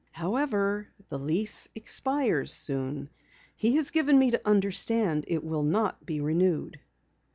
[0.13, 3.11] However, the lease expires soon.
[3.55, 6.79] He has given me to understand it will not be renewed."